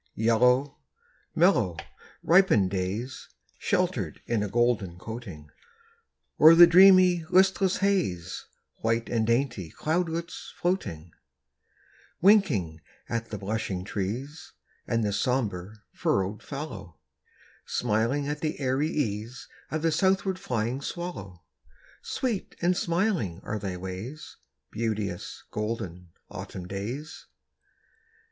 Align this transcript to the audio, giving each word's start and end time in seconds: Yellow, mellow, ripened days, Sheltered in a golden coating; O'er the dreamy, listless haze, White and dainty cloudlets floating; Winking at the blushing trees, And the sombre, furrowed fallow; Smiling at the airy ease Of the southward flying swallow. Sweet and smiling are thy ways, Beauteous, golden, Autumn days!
Yellow, 0.15 0.79
mellow, 1.35 1.77
ripened 2.23 2.71
days, 2.71 3.29
Sheltered 3.59 4.19
in 4.25 4.41
a 4.41 4.49
golden 4.49 4.97
coating; 4.97 5.51
O'er 6.39 6.55
the 6.55 6.65
dreamy, 6.65 7.23
listless 7.29 7.77
haze, 7.85 8.47
White 8.77 9.09
and 9.09 9.27
dainty 9.27 9.69
cloudlets 9.69 10.53
floating; 10.57 11.11
Winking 12.19 12.81
at 13.09 13.29
the 13.29 13.37
blushing 13.37 13.83
trees, 13.83 14.53
And 14.87 15.03
the 15.03 15.13
sombre, 15.13 15.83
furrowed 15.93 16.41
fallow; 16.41 16.97
Smiling 17.67 18.27
at 18.27 18.41
the 18.41 18.59
airy 18.59 18.89
ease 18.89 19.47
Of 19.69 19.83
the 19.83 19.91
southward 19.91 20.39
flying 20.39 20.81
swallow. 20.81 21.43
Sweet 22.01 22.55
and 22.59 22.75
smiling 22.75 23.39
are 23.43 23.59
thy 23.59 23.77
ways, 23.77 24.37
Beauteous, 24.71 25.43
golden, 25.51 26.09
Autumn 26.27 26.67
days! 26.67 27.27